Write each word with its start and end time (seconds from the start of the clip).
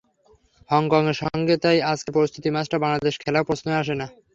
হংকংয়ের 0.69 1.17
সঙ্গে 1.21 1.55
তাই 1.63 1.77
আজকের 1.91 2.15
প্রস্তুতি 2.17 2.49
ম্যাচটা 2.51 2.77
বাংলাদেশ 2.83 3.13
খেলার 3.23 3.47
প্রশ্নই 3.47 3.77
আসছে 3.79 3.95
না। 3.95 4.07